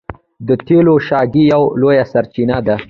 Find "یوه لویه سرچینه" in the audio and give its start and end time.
1.53-2.57